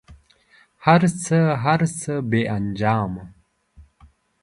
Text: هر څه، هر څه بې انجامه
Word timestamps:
هر 0.85 1.01
څه، 1.23 1.39
هر 1.63 1.79
څه 1.99 2.11
بې 2.29 2.41
انجامه 2.55 3.23